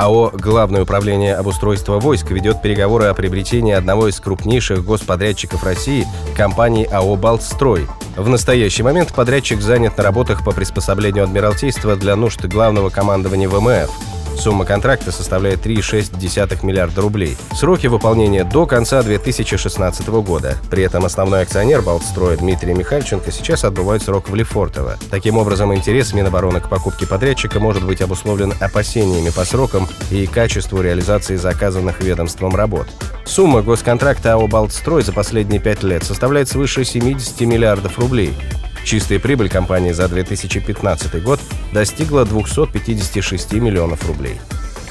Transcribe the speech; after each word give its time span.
АО 0.00 0.30
«Главное 0.32 0.84
управление 0.84 1.34
обустройства 1.34 2.00
войск» 2.00 2.30
ведет 2.30 2.62
переговоры 2.62 3.04
о 3.04 3.14
приобретении 3.14 3.74
одного 3.74 4.08
из 4.08 4.18
крупнейших 4.18 4.82
господрядчиков 4.82 5.62
России– 5.62 6.06
компании 6.36 6.88
АО 6.90 7.16
«Балтстрой». 7.16 7.86
В 8.16 8.26
настоящий 8.26 8.82
момент 8.82 9.12
подрядчик 9.12 9.60
занят 9.60 9.98
на 9.98 10.02
работах 10.02 10.42
по 10.42 10.52
приспособлению 10.52 11.24
Адмиралтейства 11.24 11.96
для 11.96 12.16
нужд 12.16 12.42
главного 12.46 12.88
командования 12.88 13.50
ВМФ– 13.50 13.90
Сумма 14.40 14.64
контракта 14.64 15.12
составляет 15.12 15.66
3,6 15.66 16.64
миллиарда 16.64 17.02
рублей. 17.02 17.36
Сроки 17.54 17.88
выполнения 17.88 18.42
до 18.42 18.64
конца 18.64 19.02
2016 19.02 20.08
года. 20.08 20.56
При 20.70 20.82
этом 20.82 21.04
основной 21.04 21.42
акционер 21.42 21.82
Балтстроя 21.82 22.38
Дмитрий 22.38 22.72
Михальченко 22.72 23.30
сейчас 23.32 23.64
отбывает 23.64 24.02
срок 24.02 24.30
в 24.30 24.34
Лефортово. 24.34 24.96
Таким 25.10 25.36
образом, 25.36 25.74
интерес 25.74 26.14
Минобороны 26.14 26.60
к 26.60 26.70
покупке 26.70 27.06
подрядчика 27.06 27.60
может 27.60 27.84
быть 27.84 28.00
обусловлен 28.00 28.54
опасениями 28.60 29.28
по 29.28 29.44
срокам 29.44 29.86
и 30.10 30.26
качеству 30.26 30.80
реализации 30.80 31.36
заказанных 31.36 32.00
ведомством 32.00 32.56
работ. 32.56 32.86
Сумма 33.26 33.60
госконтракта 33.60 34.32
АО 34.32 34.46
«Балтстрой» 34.46 35.02
за 35.02 35.12
последние 35.12 35.60
пять 35.60 35.82
лет 35.82 36.02
составляет 36.02 36.48
свыше 36.48 36.86
70 36.86 37.42
миллиардов 37.42 37.98
рублей. 37.98 38.34
Чистая 38.84 39.20
прибыль 39.20 39.48
компании 39.48 39.92
за 39.92 40.08
2015 40.08 41.22
год 41.22 41.38
достигла 41.72 42.24
256 42.24 43.54
миллионов 43.54 44.08
рублей. 44.08 44.36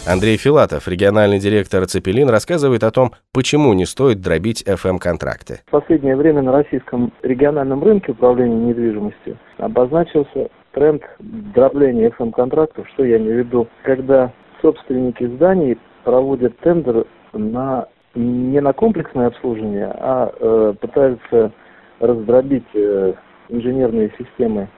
Андрей 0.08 0.38
Филатов, 0.38 0.88
региональный 0.88 1.40
директор 1.40 1.86
«Цепелин», 1.86 2.30
рассказывает 2.30 2.84
о 2.84 2.92
том, 2.92 3.12
почему 3.34 3.74
не 3.74 3.86
стоит 3.86 4.22
дробить 4.22 4.64
FM-контракты. 4.64 5.62
В 5.68 5.72
последнее 5.72 6.16
время 6.16 6.42
на 6.42 6.52
российском 6.52 7.12
региональном 7.22 7.84
рынке 7.84 8.14
управления 8.14 8.56
недвижимостью 8.56 9.38
обозначился 9.58 10.50
тренд 10.72 11.04
дробления 11.20 12.10
FM-контрактов, 12.18 12.88
что 12.94 13.04
я 13.04 13.18
имею 13.18 13.44
в 13.44 13.48
виду, 13.48 13.68
когда 13.84 14.32
собственники 14.62 15.28
зданий 15.28 15.78
проводят 16.04 16.58
тендер 16.60 17.06
на 17.34 17.88
не 18.16 18.60
на 18.60 18.74
комплексное 18.74 19.28
обслуживание, 19.28 19.92
а 19.94 20.32
э, 20.40 20.74
пытаются 20.80 21.52
раздробить 22.00 22.66
э, 22.74 23.14
инженерные 23.50 24.12
системы 24.18 24.70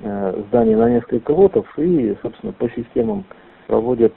э, 0.00 0.42
зданий 0.48 0.74
на 0.74 0.90
несколько 0.90 1.30
лотов 1.30 1.66
и, 1.78 2.16
собственно, 2.22 2.52
по 2.52 2.68
системам 2.70 3.24
проводят 3.66 4.12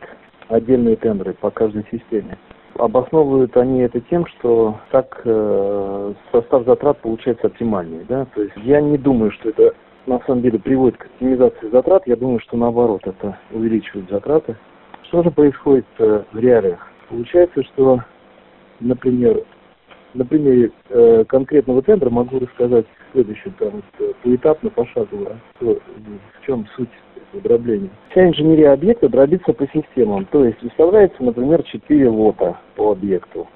отдельные 0.50 0.95
тендеры 0.95 1.33
по 1.33 1.50
каждой 1.50 1.86
системе. 1.92 2.38
Обосновывают 2.75 3.55
они 3.55 3.81
это 3.81 4.02
тем, 4.02 4.25
что 4.27 4.80
так 4.92 5.22
э, 5.23 6.14
состав 6.31 6.66
затрат 6.66 7.00
получается 7.00 7.47
оптимальнее. 7.47 8.05
Да? 8.08 8.25
То 8.36 8.42
есть 8.42 8.55
я 8.58 8.81
не 8.81 8.97
думаю, 8.97 9.31
что 9.31 9.50
это 9.50 9.73
на 10.08 10.20
самом 10.27 10.42
деле 10.42 10.59
приводит 10.59 10.97
к 10.97 11.05
оптимизации 11.05 11.70
затрат. 11.70 12.05
Я 12.05 12.16
думаю, 12.16 12.39
что 12.42 12.58
наоборот, 12.58 13.02
это 13.05 13.38
увеличивает 13.52 14.09
затраты. 14.09 14.58
Что 15.03 15.23
же 15.23 15.31
происходит 15.31 15.86
э, 15.99 16.23
в 16.31 16.38
реалиях? 16.38 16.86
Получается, 17.09 17.64
что, 17.64 17.99
например, 18.80 19.44
на 20.16 20.25
примере 20.25 20.71
э, 20.89 21.23
конкретного 21.27 21.81
тендера 21.81 22.09
могу 22.09 22.39
рассказать 22.39 22.85
следующее, 23.11 23.53
там, 23.59 23.83
поэтапно, 24.23 24.69
пошагово, 24.69 25.38
в 25.59 26.45
чем 26.45 26.66
суть 26.75 26.89
дробления. 27.33 27.89
Вся 28.11 28.30
инженерия 28.30 28.73
объекта 28.73 29.09
дробится 29.09 29.54
по 29.54 29.67
системам. 29.67 30.25
То 30.25 30.45
есть 30.45 30.61
выставляется, 30.61 31.21
например, 31.21 31.64
4 31.64 32.09
лота 32.09 32.58
по 32.75 32.92
объекту 32.92 33.48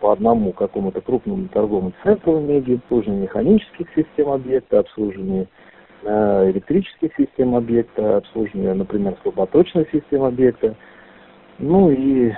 по 0.00 0.12
одному 0.12 0.52
какому-то 0.52 1.00
крупному 1.00 1.48
торговому 1.48 1.92
центру 2.02 2.38
меди, 2.40 2.74
обслуживание 2.74 3.22
механических 3.22 3.88
систем 3.96 4.28
объекта, 4.28 4.80
обслуживание 4.80 5.48
э, 6.02 6.50
электрических 6.50 7.10
систем 7.16 7.54
объекта, 7.56 8.18
обслуживание, 8.18 8.74
например, 8.74 9.16
слаботочных 9.22 9.90
систем 9.90 10.22
объекта, 10.22 10.76
ну 11.58 11.90
и 11.90 12.32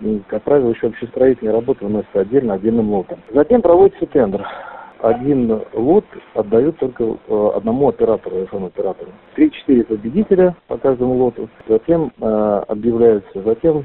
и, 0.00 0.22
как 0.28 0.42
правило, 0.42 0.70
еще 0.70 0.88
общестроительные 0.88 1.52
работы 1.52 1.84
выносятся 1.84 2.20
отдельно, 2.20 2.54
отдельным 2.54 2.90
лотом. 2.90 3.20
Затем 3.32 3.62
проводится 3.62 4.06
тендер. 4.06 4.46
Один 5.00 5.60
лот 5.74 6.04
отдают 6.34 6.78
только 6.78 7.04
э, 7.04 7.50
одному 7.54 7.88
оператору, 7.88 8.36
FM-оператору. 8.36 9.10
Три-четыре 9.34 9.84
победителя 9.84 10.56
по 10.66 10.78
каждому 10.78 11.14
лоту. 11.16 11.48
Затем 11.68 12.10
э, 12.20 12.64
объявляются, 12.68 13.42
затем 13.42 13.84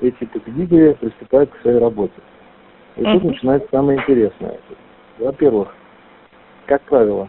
эти 0.00 0.24
победители 0.24 0.92
приступают 1.00 1.50
к 1.50 1.60
своей 1.62 1.78
работе. 1.78 2.14
И 2.96 3.02
uh-huh. 3.02 3.12
тут 3.14 3.24
начинается 3.24 3.68
самое 3.70 3.98
интересное. 3.98 4.58
Во-первых, 5.18 5.74
как 6.66 6.82
правило, 6.82 7.28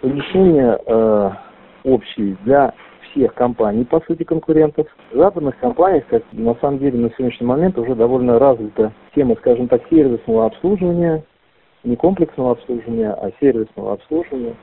помещения 0.00 0.78
э, 0.84 1.30
общие 1.84 2.36
для 2.44 2.72
всех 3.10 3.34
компаний, 3.34 3.84
по 3.84 4.00
сути, 4.00 4.24
конкурентов. 4.24 4.86
В 5.12 5.16
западных 5.16 5.58
компаниях, 5.58 6.06
как 6.08 6.22
на 6.32 6.54
самом 6.56 6.78
деле 6.78 6.98
на 6.98 7.10
сегодняшний 7.10 7.46
момент 7.46 7.78
уже 7.78 7.94
довольно 7.94 8.38
развита 8.38 8.92
тема, 9.14 9.34
скажем 9.36 9.68
так, 9.68 9.82
сервисного 9.90 10.46
обслуживания, 10.46 11.24
не 11.84 11.96
комплексного 11.96 12.52
обслуживания, 12.52 13.10
а 13.12 13.30
сервисного 13.40 13.94
обслуживания 13.94 14.54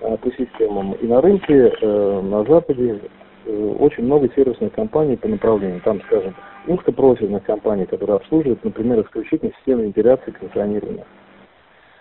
э, 0.00 0.16
по 0.16 0.30
системам. 0.32 0.92
И 0.94 1.06
на 1.06 1.20
рынке 1.20 1.72
э, 1.80 2.20
на 2.22 2.44
Западе 2.44 3.00
э, 3.46 3.74
очень 3.78 4.04
много 4.04 4.28
сервисных 4.34 4.72
компаний 4.72 5.16
по 5.16 5.28
направлению. 5.28 5.80
Там, 5.84 6.00
скажем, 6.02 6.34
узкопрофильных 6.66 7.44
компаний, 7.44 7.86
которые 7.86 8.16
обслуживают, 8.16 8.64
например, 8.64 9.00
исключительно 9.00 9.52
системы 9.58 9.84
вентиляции 9.84 10.30
и 10.30 10.32
кондиционирования. 10.32 11.04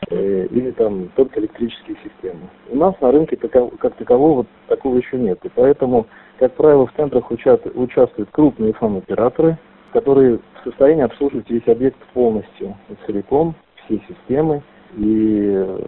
Э, 0.10 0.48
или 0.52 0.72
там 0.72 1.10
только 1.16 1.42
электрические 1.42 1.98
системы. 1.98 2.48
У 2.70 2.78
нас 2.78 2.96
на 3.02 3.12
рынке 3.12 3.36
как, 3.36 3.96
такового 3.96 4.46
такого 4.68 4.96
еще 4.96 5.18
нет. 5.18 5.40
И 5.44 5.50
поэтому, 5.54 6.08
как 6.40 6.54
правило, 6.54 6.88
в 6.88 6.94
центрах 6.96 7.30
участвуют 7.30 8.30
крупные 8.32 8.72
фан-операторы, 8.74 9.58
которые 9.92 10.38
в 10.38 10.64
состоянии 10.64 11.04
обслуживать 11.04 11.50
весь 11.50 11.68
объект 11.68 11.98
полностью, 12.14 12.78
целиком, 13.06 13.54
все 13.84 14.00
системы. 14.08 14.64
И 14.96 15.52
э, 15.54 15.80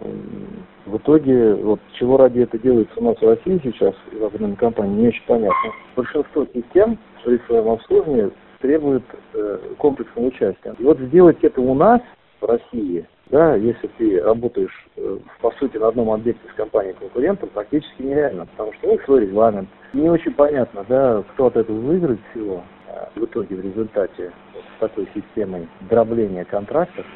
в 0.84 0.98
итоге, 0.98 1.54
вот 1.54 1.80
чего 1.98 2.18
ради 2.18 2.40
это 2.40 2.58
делается 2.58 2.92
у 3.00 3.04
нас 3.04 3.16
в 3.16 3.26
России 3.26 3.58
сейчас, 3.62 3.94
в 4.12 4.18
западной 4.18 4.54
компании, 4.56 5.00
не 5.00 5.08
очень 5.08 5.24
понятно. 5.26 5.72
Большинство 5.96 6.46
систем 6.52 6.98
при 7.24 7.38
своем 7.46 7.70
обслуживании 7.70 8.30
требует 8.60 9.04
э, 9.32 9.58
комплексного 9.78 10.26
участия. 10.26 10.74
И 10.78 10.84
вот 10.84 10.98
сделать 10.98 11.38
это 11.40 11.62
у 11.62 11.74
нас, 11.74 12.02
в 12.38 12.44
России, 12.44 13.06
да, 13.30 13.54
если 13.54 13.86
ты 13.98 14.20
работаешь, 14.22 14.86
э, 14.96 15.18
по 15.40 15.52
сути, 15.52 15.76
на 15.76 15.88
одном 15.88 16.10
объекте 16.10 16.48
с 16.50 16.56
компанией 16.56 16.94
конкурентом, 16.94 17.48
практически 17.50 18.02
нереально, 18.02 18.46
потому 18.46 18.72
что 18.74 18.88
у 18.88 18.92
них 18.92 19.04
свой 19.04 19.20
регламент. 19.20 19.68
Не 19.92 20.10
очень 20.10 20.34
понятно, 20.34 20.84
да, 20.88 21.22
кто 21.32 21.46
от 21.46 21.56
этого 21.56 21.78
выиграет 21.78 22.18
всего 22.30 22.62
э, 22.88 23.06
в 23.14 23.24
итоге, 23.24 23.54
в 23.54 23.60
результате 23.60 24.32
с 24.54 24.80
такой 24.80 25.08
системой 25.14 25.68
дробления 25.88 26.44
контрактов 26.44 27.06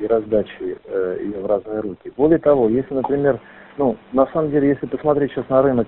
и 0.00 0.06
раздачи 0.06 0.78
э, 0.84 1.18
ее 1.20 1.40
в 1.40 1.46
разные 1.46 1.80
руки. 1.80 2.12
Более 2.16 2.38
того, 2.38 2.68
если, 2.68 2.94
например, 2.94 3.38
ну, 3.76 3.96
на 4.12 4.26
самом 4.28 4.50
деле, 4.50 4.68
если 4.68 4.86
посмотреть 4.86 5.30
сейчас 5.32 5.48
на 5.48 5.62
рынок 5.62 5.86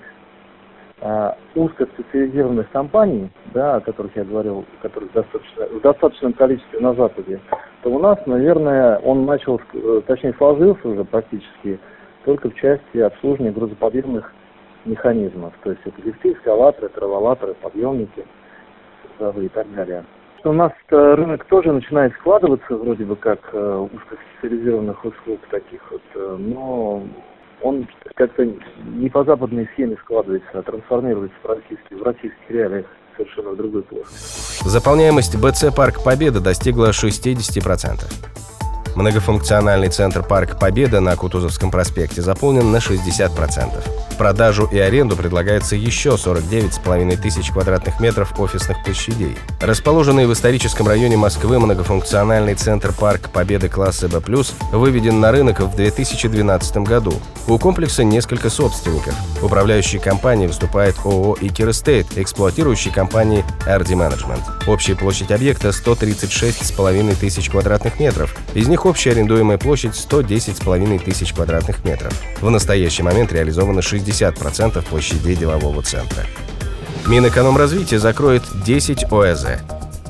э, 1.00 1.32
узкоспециализированных 1.56 2.70
компаний, 2.70 3.30
да, 3.52 3.76
о 3.76 3.80
которых 3.80 4.14
я 4.16 4.24
говорил, 4.24 4.64
которых 4.82 5.12
достаточно, 5.12 5.66
в 5.66 5.80
достаточном 5.80 6.32
количестве 6.34 6.78
на 6.78 6.94
Западе, 6.94 7.40
то 7.88 7.94
у 7.94 7.98
нас, 7.98 8.18
наверное, 8.26 8.98
он 8.98 9.24
начал, 9.24 9.58
э, 9.72 10.02
точнее, 10.06 10.34
сложился 10.34 10.86
уже 10.86 11.04
практически 11.04 11.78
только 12.26 12.50
в 12.50 12.54
части 12.54 12.98
обслуживания 12.98 13.50
грузоподъемных 13.50 14.30
механизмов. 14.84 15.54
То 15.62 15.70
есть 15.70 15.80
это 15.86 16.02
лифты, 16.02 16.32
эскалаторы, 16.32 16.90
траволаторы, 16.90 17.54
подъемники 17.54 18.26
и 19.40 19.48
так 19.48 19.74
далее. 19.74 20.04
У 20.44 20.52
нас 20.52 20.72
рынок 20.90 21.46
тоже 21.46 21.72
начинает 21.72 22.12
складываться 22.14 22.76
вроде 22.76 23.04
бы 23.04 23.16
как 23.16 23.40
э, 23.52 23.88
узкоспециализированных 23.90 25.02
услуг 25.02 25.40
таких 25.50 25.80
вот, 25.90 26.02
э, 26.14 26.36
но 26.38 27.02
он 27.62 27.88
как-то 28.16 28.46
не 28.84 29.08
по 29.08 29.24
западной 29.24 29.66
схеме 29.72 29.96
складывается, 30.02 30.50
а 30.52 30.62
трансформируется 30.62 31.36
в 31.42 31.46
российских, 31.46 31.98
в 31.98 32.02
российских 32.02 32.50
реалиях 32.50 32.86
совершенно 33.18 33.50
в 33.50 33.56
другой 33.56 33.82
плоскости. 33.82 34.66
Заполняемость 34.66 35.36
БЦ 35.36 35.74
«Парк 35.74 36.02
Победа» 36.02 36.40
достигла 36.40 36.90
60%. 36.90 38.04
Многофункциональный 38.94 39.88
центр 39.88 40.22
«Парк 40.22 40.58
Победа» 40.58 41.00
на 41.00 41.14
Кутузовском 41.16 41.70
проспекте 41.70 42.22
заполнен 42.22 42.70
на 42.70 42.78
60%. 42.78 44.07
Продажу 44.18 44.68
и 44.70 44.78
аренду 44.78 45.16
предлагается 45.16 45.76
еще 45.76 46.10
49,5 46.10 47.16
тысяч 47.16 47.50
квадратных 47.50 48.00
метров 48.00 48.38
офисных 48.38 48.82
площадей. 48.84 49.38
Расположенный 49.60 50.26
в 50.26 50.32
историческом 50.32 50.88
районе 50.88 51.16
Москвы 51.16 51.58
многофункциональный 51.58 52.54
центр 52.54 52.92
«Парк 52.92 53.30
Победы» 53.30 53.68
класса 53.68 54.08
«Б+» 54.08 54.20
выведен 54.72 55.20
на 55.20 55.32
рынок 55.32 55.60
в 55.60 55.76
2012 55.76 56.78
году. 56.78 57.14
У 57.46 57.58
комплекса 57.58 58.04
несколько 58.04 58.50
собственников. 58.50 59.14
Управляющей 59.40 59.98
компанией 59.98 60.48
выступает 60.48 60.96
ООО 61.04 61.38
«Икер 61.40 61.70
Эстейт», 61.70 62.18
эксплуатирующей 62.18 62.90
компанией 62.90 63.44
RD 63.66 63.92
Management. 63.92 64.42
Общая 64.66 64.96
площадь 64.96 65.30
объекта 65.30 65.68
136,5 65.68 67.16
тысяч 67.16 67.48
квадратных 67.48 68.00
метров. 68.00 68.36
Из 68.54 68.66
них 68.68 68.84
общая 68.84 69.12
арендуемая 69.12 69.58
площадь 69.58 69.92
110,5 69.92 70.98
тысяч 71.04 71.32
квадратных 71.32 71.84
метров. 71.84 72.12
В 72.40 72.50
настоящий 72.50 73.02
момент 73.02 73.32
реализовано 73.32 73.78
60% 73.78 74.07
площадей 74.82 75.36
делового 75.36 75.82
центра. 75.82 76.24
Минэкономразвитие 77.06 78.00
закроет 78.00 78.42
10 78.64 79.10
ОЭЗ. 79.12 79.46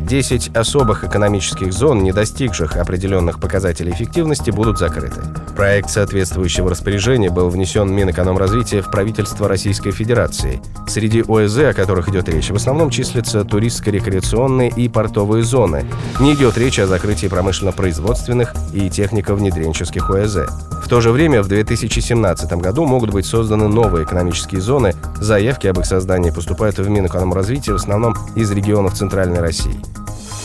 10 0.00 0.56
особых 0.56 1.04
экономических 1.04 1.72
зон, 1.72 2.02
не 2.02 2.12
достигших 2.12 2.76
определенных 2.76 3.40
показателей 3.40 3.92
эффективности, 3.92 4.50
будут 4.50 4.78
закрыты. 4.78 5.20
Проект 5.58 5.90
соответствующего 5.90 6.70
распоряжения 6.70 7.30
был 7.30 7.48
внесен 7.48 7.92
Минэкономразвития 7.92 8.80
в 8.80 8.92
правительство 8.92 9.48
Российской 9.48 9.90
Федерации. 9.90 10.62
Среди 10.86 11.24
ОЭЗ, 11.26 11.58
о 11.58 11.74
которых 11.74 12.08
идет 12.08 12.28
речь, 12.28 12.50
в 12.50 12.54
основном 12.54 12.90
числятся 12.90 13.42
туристско-рекреационные 13.42 14.70
и 14.70 14.88
портовые 14.88 15.42
зоны. 15.42 15.84
Не 16.20 16.34
идет 16.34 16.56
речь 16.58 16.78
о 16.78 16.86
закрытии 16.86 17.26
промышленно-производственных 17.26 18.54
и 18.72 18.88
технико-внедренческих 18.88 20.08
ОЭЗ. 20.08 20.48
В 20.80 20.88
то 20.88 21.00
же 21.00 21.10
время 21.10 21.42
в 21.42 21.48
2017 21.48 22.52
году 22.52 22.86
могут 22.86 23.10
быть 23.10 23.26
созданы 23.26 23.66
новые 23.66 24.04
экономические 24.04 24.60
зоны. 24.60 24.94
Заявки 25.16 25.66
об 25.66 25.80
их 25.80 25.86
создании 25.86 26.30
поступают 26.30 26.78
в 26.78 26.88
Минэкономразвитие 26.88 27.72
в 27.72 27.78
основном 27.78 28.14
из 28.36 28.48
регионов 28.52 28.94
Центральной 28.94 29.40
России. 29.40 29.74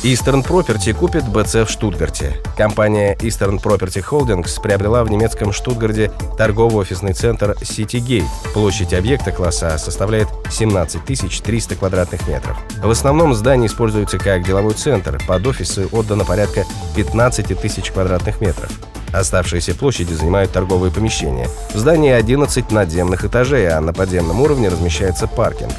Eastern 0.03 0.45
Property 0.45 0.93
купит 0.93 1.23
БЦ 1.29 1.65
в 1.65 1.69
Штутгарте. 1.69 2.33
Компания 2.57 3.15
Eastern 3.21 3.61
Property 3.63 4.03
Holdings 4.05 4.61
приобрела 4.61 5.01
в 5.05 5.09
немецком 5.09 5.53
Штутгарте 5.53 6.11
торгово-офисный 6.37 7.13
центр 7.13 7.51
Citygate. 7.61 8.25
Площадь 8.53 8.93
объекта 8.93 9.31
класса 9.31 9.77
составляет 9.77 10.27
17 10.51 11.05
300 11.41 11.75
квадратных 11.75 12.27
метров. 12.27 12.57
В 12.83 12.89
основном 12.89 13.33
здание 13.33 13.67
используется 13.67 14.17
как 14.19 14.45
деловой 14.45 14.73
центр. 14.73 15.21
Под 15.25 15.47
офисы 15.47 15.87
отдано 15.89 16.25
порядка 16.25 16.65
15 16.97 17.57
тысяч 17.57 17.89
квадратных 17.89 18.41
метров. 18.41 18.71
Оставшиеся 19.13 19.73
площади 19.73 20.13
занимают 20.13 20.51
торговые 20.51 20.91
помещения. 20.91 21.47
В 21.73 21.77
здании 21.77 22.11
11 22.11 22.71
надземных 22.71 23.23
этажей, 23.23 23.69
а 23.69 23.79
на 23.79 23.93
подземном 23.93 24.41
уровне 24.41 24.67
размещается 24.67 25.27
паркинг. 25.27 25.71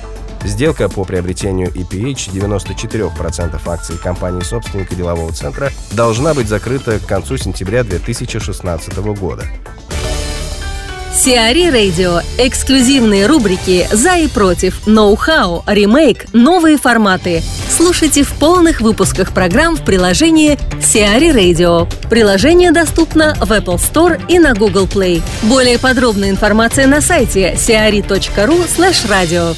Сделка 0.44 0.88
по 0.88 1.04
приобретению 1.04 1.68
EPH 1.68 2.30
94% 2.32 3.60
акций 3.66 3.96
компании-собственника 3.96 4.94
делового 4.94 5.32
центра 5.32 5.70
должна 5.92 6.34
быть 6.34 6.48
закрыта 6.48 6.98
к 6.98 7.06
концу 7.06 7.38
сентября 7.38 7.82
2016 7.82 8.96
года. 9.18 9.44
Сиари 11.14 11.70
Радио. 11.70 12.20
Эксклюзивные 12.38 13.26
рубрики 13.26 13.86
«За 13.92 14.16
и 14.16 14.26
против», 14.26 14.86
«Ноу-хау», 14.86 15.62
«Ремейк», 15.66 16.26
«Новые 16.32 16.76
форматы». 16.76 17.40
Слушайте 17.70 18.24
в 18.24 18.32
полных 18.34 18.80
выпусках 18.80 19.32
программ 19.32 19.76
в 19.76 19.84
приложении 19.84 20.58
Сиари 20.82 21.30
Radio. 21.30 21.88
Приложение 22.10 22.72
доступно 22.72 23.34
в 23.36 23.52
Apple 23.52 23.76
Store 23.76 24.20
и 24.28 24.40
на 24.40 24.54
Google 24.54 24.86
Play. 24.86 25.22
Более 25.44 25.78
подробная 25.78 26.30
информация 26.30 26.88
на 26.88 27.00
сайте 27.00 27.54
siari.ru 27.54 28.66
slash 28.66 29.08
radio. 29.08 29.56